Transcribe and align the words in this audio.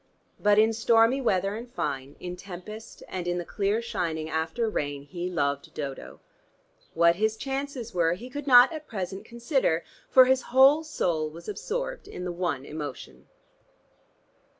But 0.39 0.57
in 0.57 0.73
stormy 0.73 1.21
weather 1.21 1.53
and 1.55 1.71
fine, 1.71 2.15
in 2.19 2.35
tempest 2.35 3.03
and 3.07 3.27
in 3.27 3.37
the 3.37 3.45
clear 3.45 3.83
shining 3.83 4.31
after 4.31 4.67
rain, 4.67 5.03
he 5.03 5.29
loved 5.29 5.71
Dodo. 5.75 6.21
What 6.95 7.17
his 7.17 7.37
chances 7.37 7.93
were 7.93 8.13
he 8.13 8.27
could 8.27 8.47
not 8.47 8.73
at 8.73 8.87
present 8.87 9.25
consider, 9.25 9.83
for 10.09 10.25
his 10.25 10.41
whole 10.49 10.83
soul 10.83 11.29
was 11.29 11.47
absorbed 11.47 12.07
in 12.07 12.25
the 12.25 12.31
one 12.31 12.65
emotion. 12.65 13.27